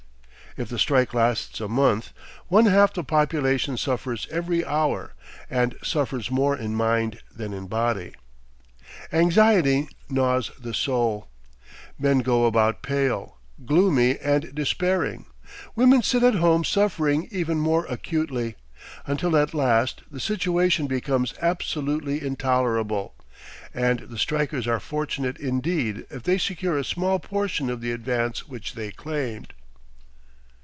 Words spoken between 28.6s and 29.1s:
they